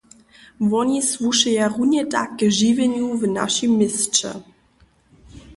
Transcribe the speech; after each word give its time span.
Woni 0.69 1.01
słušeja 1.11 1.65
runje 1.73 2.03
tak 2.13 2.29
k 2.37 2.41
žiwjenju 2.59 3.07
w 3.19 3.23
našim 3.37 3.71
měsće. 3.79 4.31